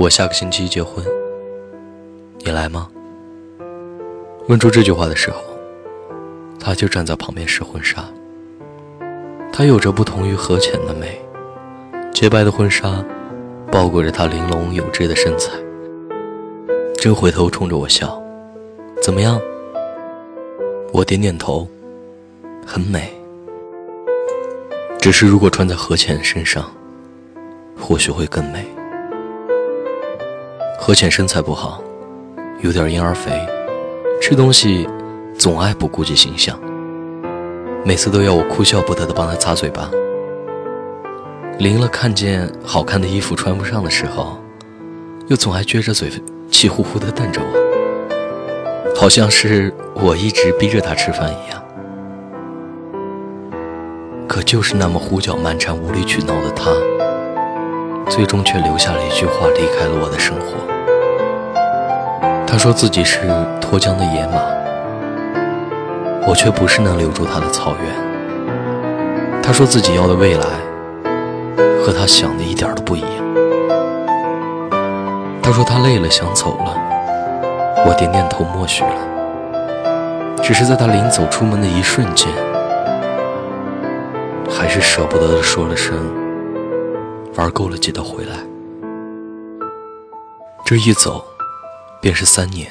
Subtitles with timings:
[0.00, 1.04] 我下个星期结婚，
[2.38, 2.88] 你来吗？
[4.48, 5.42] 问出这句话的时候，
[6.58, 8.02] 他就站在旁边试婚纱。
[9.52, 11.20] 她有着不同于何浅的美，
[12.14, 13.04] 洁白的婚纱
[13.70, 15.52] 包裹着她玲珑有致的身材。
[16.96, 18.18] 正回头冲着我笑，
[19.02, 19.38] 怎么样？
[20.94, 21.68] 我点点头，
[22.66, 23.12] 很美。
[24.98, 26.72] 只是如果穿在何浅身上，
[27.78, 28.64] 或许会更美。
[30.82, 31.82] 何浅身材不好，
[32.62, 33.30] 有点婴儿肥，
[34.18, 34.88] 吃东西
[35.38, 36.58] 总爱不顾及形象，
[37.84, 39.90] 每次都要我哭笑不得的帮他擦嘴巴。
[41.58, 44.38] 临了看见好看的衣服穿不上的时候，
[45.28, 46.10] 又总爱撅着嘴，
[46.50, 51.62] 气呼呼的瞪着我，好像是我一直逼着他吃饭一样。
[54.26, 56.72] 可就是那么胡搅蛮缠、无理取闹的他。
[58.08, 60.69] 最终却留下了一句话，离开了我的生活。
[62.50, 63.20] 他说自己是
[63.60, 64.42] 脱缰的野马，
[66.26, 69.40] 我却不是能留住他的草原。
[69.40, 70.44] 他说自己要的未来，
[71.80, 73.08] 和他想的一点都不一样。
[75.40, 76.74] 他说他累了，想走了。
[77.86, 80.42] 我点点头，默许了。
[80.42, 82.28] 只是在他临走出门的一瞬间，
[84.50, 85.96] 还是舍不得的说了声。
[87.36, 88.34] 玩够了，记得回来。
[90.64, 91.24] 这一走，
[92.00, 92.66] 便是三年，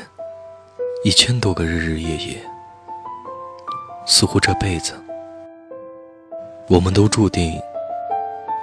[1.03, 2.44] 一千多个日日夜夜。
[4.08, 4.94] 似乎这辈子，
[6.67, 7.61] 我们都注定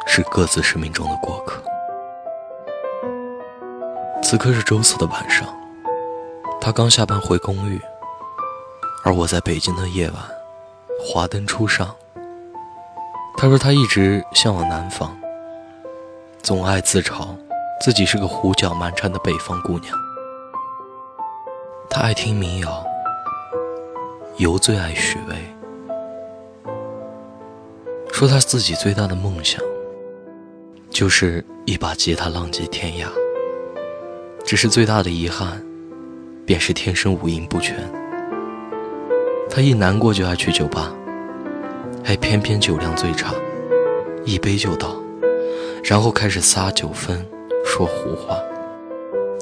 [0.09, 1.63] 是各自生命中的过客。
[4.25, 5.47] 此刻是周四的晚上，
[6.61, 7.81] 他刚下班回公寓，
[9.05, 10.21] 而我在北京的夜晚，
[11.01, 11.95] 华灯初上。
[13.37, 15.17] 他说他一直向往南方。
[16.43, 17.29] 总爱自嘲
[17.81, 20.06] 自己是个胡搅蛮缠的北方姑娘。
[21.89, 22.85] 他爱听民谣，
[24.39, 25.37] 尤最爱许巍。
[28.13, 29.61] 说他自己最大的梦想，
[30.91, 33.07] 就是一把吉他浪迹天涯。
[34.45, 35.65] 只是最大的遗憾，
[36.45, 37.77] 便是天生五音不全。
[39.49, 40.93] 他一难过就爱去酒吧，
[42.05, 43.35] 还偏偏酒量最差，
[44.25, 44.97] 一杯就倒。
[45.83, 47.25] 然后开始撒酒疯，
[47.65, 48.37] 说胡话，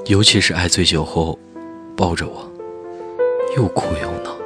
[0.07, 1.39] 尤其是爱醉酒后，
[1.97, 2.51] 抱着我，
[3.57, 4.37] 又哭又闹。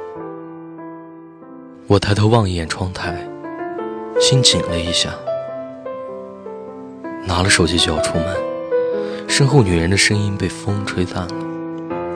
[1.87, 3.27] 我抬头望一眼窗台，
[4.19, 5.09] 心紧了一下，
[7.25, 8.27] 拿了手机就要出门，
[9.27, 11.29] 身后女人的声音被风吹散了，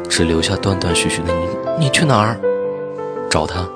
[0.07, 1.47] 只留下断断续续的“你
[1.85, 2.39] 你去哪儿？
[3.29, 3.67] 找他。”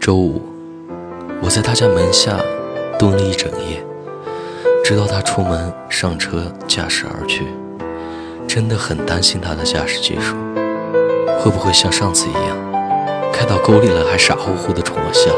[0.00, 0.40] 周五。
[1.42, 2.38] 我在他家门下
[2.98, 3.82] 蹲了一整夜，
[4.90, 7.46] 直到他出门上车驾驶而去。
[8.48, 10.34] 真的很担心他的驾驶技术，
[11.38, 12.56] 会不会像上次一样，
[13.32, 15.30] 开到沟里了还傻乎乎的冲我笑。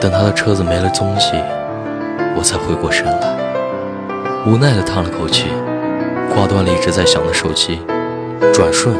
[0.00, 1.40] 等他的车子没了踪迹，
[2.36, 3.36] 我才回过神来，
[4.44, 5.46] 无奈的叹了口气，
[6.34, 7.80] 挂断了一直在响的手机，
[8.52, 8.92] 转瞬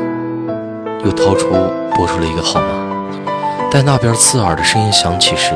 [1.04, 1.48] 又掏出
[1.96, 3.68] 拨出了一个号码。
[3.72, 5.50] 待那边刺耳的声音响起时，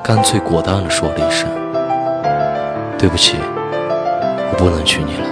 [0.00, 1.48] 干脆果断地说了一声
[2.98, 5.28] ：“对不起，我不能娶你了。”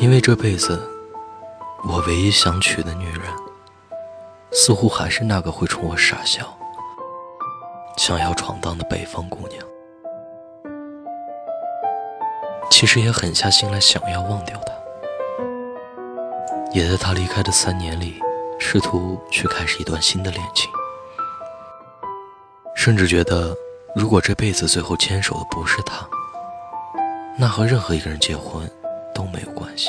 [0.00, 0.80] 因为这辈子，
[1.86, 3.20] 我唯一想娶的女人，
[4.50, 6.56] 似乎还是那个会冲我傻笑、
[7.96, 9.62] 想要闯荡的北方姑娘。
[12.70, 14.72] 其实也狠下心来想要忘掉她。
[16.72, 18.20] 也在他离开的三年里，
[18.58, 20.70] 试图去开始一段新的恋情，
[22.84, 23.56] 甚至觉得，
[23.96, 26.06] 如果这辈子最后牵手的不是他，
[27.38, 28.70] 那和任何一个人结婚
[29.14, 29.88] 都没有关系。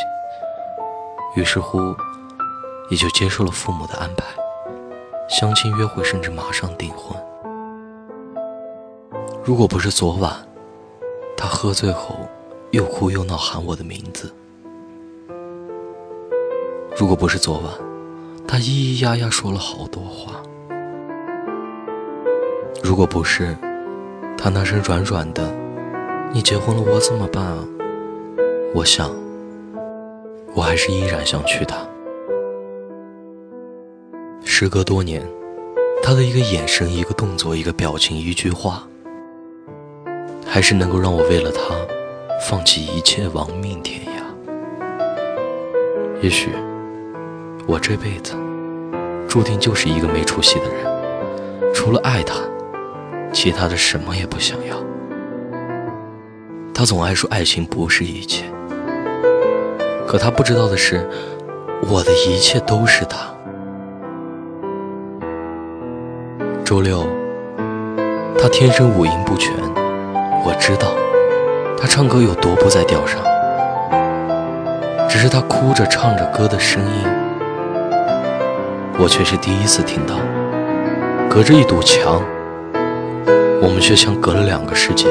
[1.36, 1.94] 于是乎，
[2.90, 4.24] 也就接受了父母的安排，
[5.28, 7.22] 相亲约会，甚至马上订婚。
[9.44, 10.34] 如果不是昨晚，
[11.36, 12.16] 他喝醉后
[12.72, 14.34] 又哭又闹喊我的名字。
[16.96, 17.74] 如果不是昨晚，
[18.48, 20.42] 他咿咿呀呀说了好多话；
[22.86, 23.58] 如果不是
[24.38, 25.42] 他那声软软的
[26.32, 27.66] “你结婚了，我怎么办啊？”
[28.76, 29.10] 我想，
[30.54, 31.78] 我还是依然想娶她。
[34.44, 35.20] 时隔多年，
[36.04, 38.88] 他的一个眼神、一个动作、一个表情、一句话，
[40.46, 41.74] 还是能够让我为了他
[42.48, 44.22] 放弃一切，亡命天涯。
[46.22, 46.52] 也许。
[47.68, 48.36] 我这辈子
[49.28, 51.74] 注定就是一个没出息的人。
[51.74, 52.36] 除了爱他，
[53.36, 54.78] 其他的什么也不想要。
[56.74, 58.46] 他总爱说爱情不是一切，
[60.08, 61.06] 可他不知道的是，
[61.90, 63.18] 我的一切都是他。
[66.64, 67.06] 周六，
[68.40, 69.54] 他天生五音不全，
[70.46, 70.94] 我知道
[71.78, 73.20] 他唱歌有多不在调上，
[75.10, 77.04] 只是他哭着唱着歌的声音，
[78.98, 80.16] 我却是第一次听到。
[81.30, 82.24] 隔着一堵墙，
[83.66, 85.08] 我们却像隔了两个世界。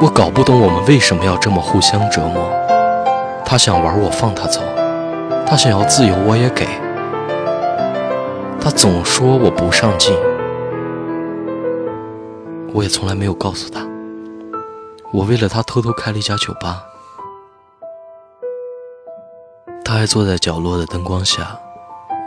[0.00, 2.50] 我搞不懂我们为什么要这么互相折磨。
[3.44, 4.62] 他想玩，我放他走；
[5.46, 6.66] 他想要自由，我也给。
[8.58, 10.16] 他总说我不上进，
[12.72, 13.86] 我也从来没有告诉他，
[15.12, 16.82] 我为了他偷偷开了一家酒吧。
[19.84, 21.54] 他还坐在角落的灯光下，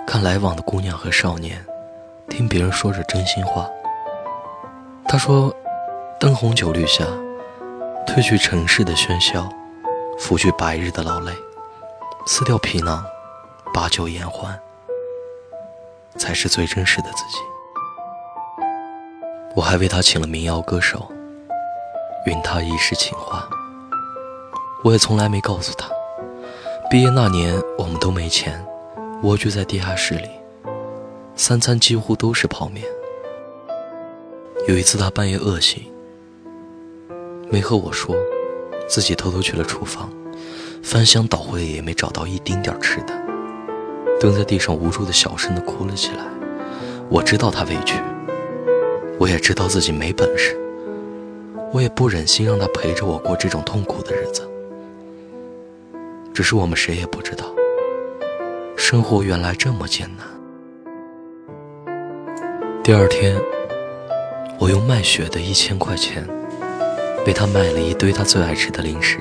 [0.06, 1.66] 看来往的姑娘和少年，
[2.30, 3.68] 听别人说着真心话。
[5.12, 5.54] 他说
[6.18, 7.04] ：“灯红酒绿下。”
[8.08, 9.46] 褪去尘世的喧嚣，
[10.18, 11.34] 拂去白日的劳累，
[12.26, 13.04] 撕掉皮囊，
[13.74, 14.58] 把酒言欢，
[16.16, 17.40] 才是最真实的自己。
[19.54, 21.06] 我还为他请了民谣歌手，
[22.26, 23.50] 允他一世情话。
[24.82, 25.90] 我也从来没告诉他，
[26.90, 28.66] 毕业那年我们都没钱，
[29.24, 30.30] 蜗居在地下室里，
[31.36, 32.86] 三餐几乎都是泡面。
[34.68, 35.84] 有一次他半夜饿醒。
[37.50, 38.16] 没和我说，
[38.88, 40.10] 自己偷偷去了厨房，
[40.84, 43.14] 翻箱倒柜也没找到一丁点吃的，
[44.20, 46.24] 蹲在地上无助的小声的哭了起来。
[47.10, 47.96] 我知道他委屈，
[49.20, 50.56] 我也知道自己没本事，
[51.74, 54.48] 我也不忍心让他陪着我过这种痛苦的日子。
[56.34, 57.46] 只是我们谁也不知道，
[58.78, 60.26] 生活原来这么艰难。
[62.82, 63.36] 第二天，
[64.62, 66.24] 我用卖血的一千块钱。
[67.26, 69.18] 为他买了一堆他最爱吃的零食，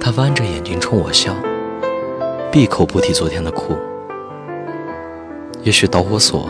[0.00, 1.34] 他弯着眼睛冲我笑，
[2.50, 3.76] 闭口不提昨天的苦。
[5.62, 6.48] 也许导火索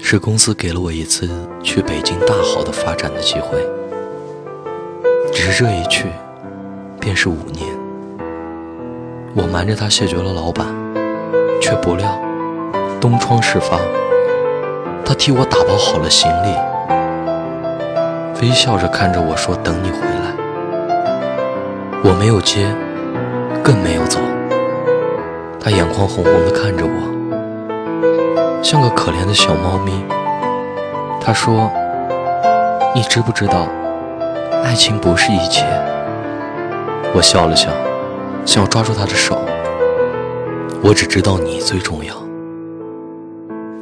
[0.00, 1.28] 是公司给了我一次
[1.62, 3.64] 去北京大好的发展的机会，
[5.32, 6.06] 只是这一去
[7.00, 7.66] 便是五年。
[9.36, 10.66] 我瞒着他谢绝了老板，
[11.60, 12.20] 却不料
[13.00, 13.78] 东窗事发，
[15.08, 16.54] 他替我打包好了行李。
[18.42, 20.36] 微笑着看着我说：“等你回来。”
[22.04, 22.66] 我没有接，
[23.64, 24.20] 更没有走。
[25.58, 30.04] 他眼眶红红的看着我，像个可怜的小猫咪。
[31.22, 31.70] 他说
[32.94, 33.66] ：“你知不知道，
[34.62, 35.64] 爱情不是一切？”
[37.16, 37.70] 我笑了笑，
[38.44, 39.38] 想要抓住他的手。
[40.82, 42.27] 我只知道你最重要。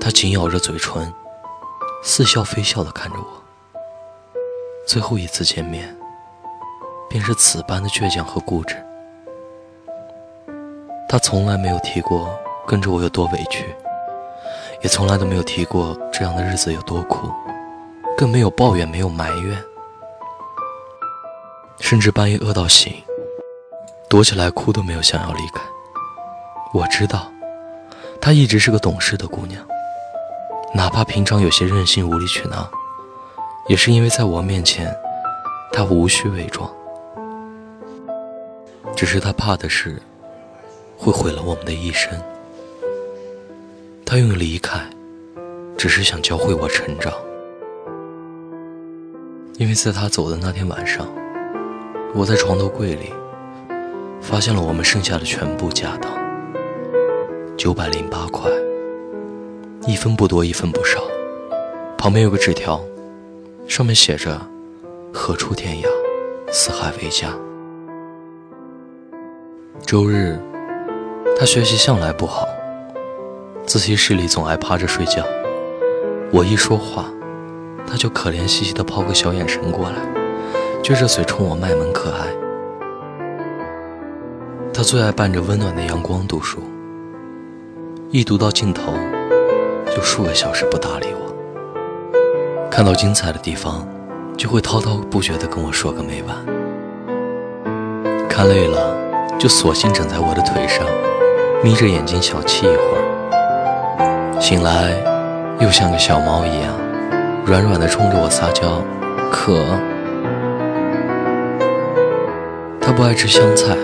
[0.07, 1.13] 他紧咬着嘴唇，
[2.01, 3.43] 似笑非笑的看着我。
[4.87, 5.93] 最后一次见面，
[7.11, 8.77] 便是此般的倔强和固执。
[11.09, 12.31] 他从来没有提过
[12.69, 13.65] 跟着我有多委屈，
[14.81, 17.29] 也从来都没有提过这样的日子有多苦，
[18.17, 19.61] 更没有抱怨，没有埋怨，
[21.81, 22.95] 甚至半夜饿到醒，
[24.09, 25.61] 躲起来哭都没有想要离开。
[26.73, 27.29] 我知道，
[28.21, 29.67] 她一直是个懂事的姑娘，
[30.75, 32.71] 哪怕平常有些任性、无理取闹。
[33.69, 34.95] 也是因为在我面前，
[35.73, 36.71] 他无需伪装。
[38.95, 40.01] 只是他怕的是，
[40.97, 42.11] 会毁了我们的一生。
[44.05, 44.81] 他用离开，
[45.77, 47.13] 只是想教会我成长。
[49.59, 51.07] 因为在他走的那天晚上，
[52.15, 53.13] 我在床头柜里，
[54.21, 56.13] 发现了我们剩下的全部家当，
[57.57, 58.49] 九百零八块，
[59.87, 61.01] 一分不多，一分不少。
[61.97, 62.83] 旁边有个纸条。
[63.69, 64.41] 上面写着
[65.13, 65.87] “何处天涯，
[66.53, 67.33] 四海为家”。
[69.87, 70.39] 周日，
[71.39, 72.47] 他学习向来不好，
[73.65, 75.25] 自习室里总爱趴着睡觉。
[76.33, 77.07] 我一说话，
[77.87, 79.97] 他就可怜兮兮地抛个小眼神过来，
[80.83, 82.27] 撅着嘴冲我卖萌可爱。
[84.73, 86.61] 他最爱伴着温暖的阳光读书，
[88.11, 88.93] 一读到尽头，
[89.97, 92.69] 就数个小时不搭理我。
[92.71, 93.89] 看到精彩的地方，
[94.37, 96.37] 就会滔滔不绝地跟我说个没完。
[98.29, 98.95] 看累了，
[99.39, 100.85] 就索性枕在我的腿上，
[101.65, 104.39] 眯着眼睛小憩一会儿。
[104.39, 104.93] 醒来，
[105.61, 106.75] 又像个小猫一样，
[107.47, 108.83] 软软地冲着我撒娇，
[109.33, 109.65] 渴。
[112.83, 113.75] 他不爱吃香菜，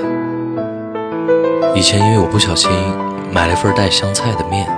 [1.74, 2.70] 以前因为我不小心
[3.32, 4.68] 买了份带香菜的面，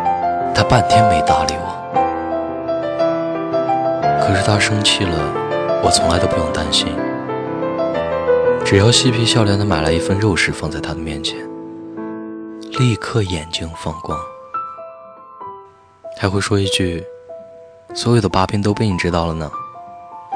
[0.55, 1.75] 他半天没搭理我。
[4.25, 5.19] 可是他生气了，
[5.83, 6.89] 我从来都不用担心。
[8.65, 11.39] 只要嬉皮笑脸地买来一份肉食放在他的面前，
[12.79, 14.19] 立刻眼睛放光，
[16.17, 17.05] 还会说一句
[17.93, 19.51] ：“所有的把柄都被你知道了呢，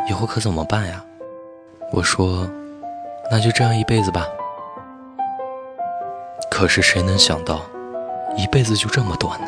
[0.08, 1.02] 以后可怎么办呀？”
[1.90, 2.46] 我说
[3.32, 4.26] ：“那就这样一辈子吧。”
[6.50, 7.62] 可是谁能想到，
[8.36, 9.46] 一辈子就这么短呢？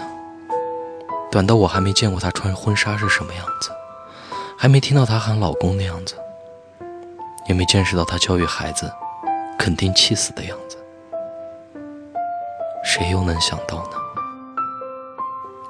[1.30, 3.70] 短到我还没见过她穿婚纱是什么样子。
[4.58, 6.14] 还没听到她喊老公的样子，
[7.46, 8.92] 也没见识到她教育孩子
[9.58, 10.76] 肯定气死的样子，
[12.84, 13.92] 谁又能想到呢？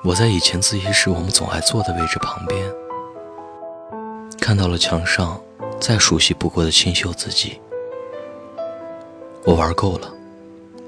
[0.02, 2.69] 我在以前自习室我们总爱坐的位置旁边，
[4.40, 5.40] 看到了墙上
[5.79, 7.61] 再熟悉不过的清秀字迹。
[9.45, 10.11] 我玩够了，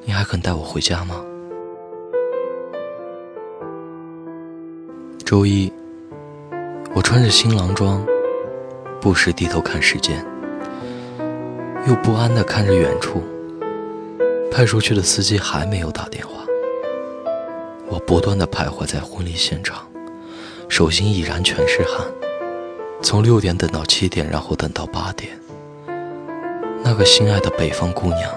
[0.04, 1.24] 你还肯带我回家吗？
[5.32, 5.72] 周一。
[6.94, 8.04] 我穿着新郎装，
[9.00, 10.22] 不时低头看时间，
[11.88, 13.22] 又不安地看着远处。
[14.50, 16.44] 派出去的司机还没有打电话。
[17.88, 19.86] 我不断地徘徊在婚礼现场，
[20.68, 22.06] 手心已然全是汗。
[23.00, 25.32] 从六点等到七点，然后等到八点，
[26.84, 28.30] 那个心爱的北方姑娘，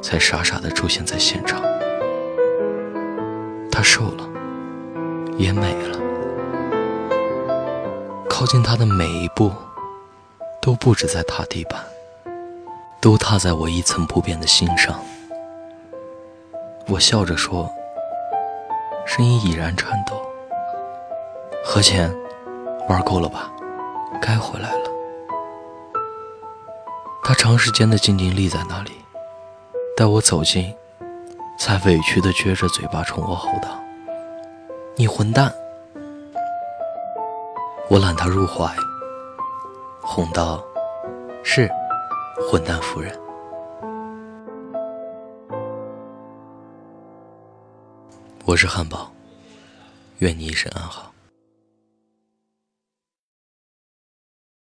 [0.00, 1.60] 才傻傻地出现在现场。
[3.68, 4.28] 她瘦了，
[5.36, 5.98] 也美了。
[8.28, 9.52] 靠近他的每一步，
[10.60, 11.80] 都不止在踏地板，
[13.00, 15.00] 都踏在我一层不变的心上。
[16.86, 17.70] 我笑着说，
[19.06, 20.20] 声音已然颤抖
[21.64, 22.14] ：“何浅，
[22.88, 23.50] 玩够了吧？
[24.20, 24.90] 该回来了。”
[27.24, 28.90] 他长时间的静静立在那里，
[29.96, 30.74] 待我走近，
[31.58, 33.68] 才委屈的撅着嘴巴冲我吼道
[34.96, 35.52] ：“你混蛋！”
[37.90, 38.74] 我揽他入怀，
[40.00, 40.64] 哄道
[41.42, 41.68] ：“是，
[42.50, 43.12] 混蛋夫人。”
[48.46, 49.10] 我是汉堡，
[50.18, 51.13] 愿你一生安好。